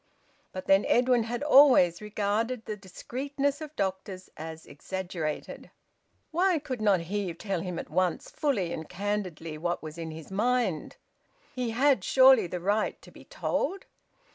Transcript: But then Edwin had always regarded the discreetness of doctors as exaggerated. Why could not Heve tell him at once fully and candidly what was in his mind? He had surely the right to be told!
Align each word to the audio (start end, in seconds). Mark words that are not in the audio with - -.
But 0.51 0.65
then 0.65 0.83
Edwin 0.85 1.25
had 1.25 1.43
always 1.43 2.01
regarded 2.01 2.65
the 2.65 2.75
discreetness 2.75 3.61
of 3.61 3.75
doctors 3.75 4.31
as 4.35 4.65
exaggerated. 4.65 5.69
Why 6.31 6.57
could 6.57 6.81
not 6.81 7.01
Heve 7.01 7.37
tell 7.37 7.61
him 7.61 7.77
at 7.77 7.91
once 7.91 8.31
fully 8.31 8.73
and 8.73 8.89
candidly 8.89 9.59
what 9.59 9.83
was 9.83 9.99
in 9.99 10.09
his 10.09 10.31
mind? 10.31 10.95
He 11.53 11.69
had 11.69 12.03
surely 12.03 12.47
the 12.47 12.59
right 12.59 12.99
to 13.03 13.11
be 13.11 13.25
told! 13.25 13.85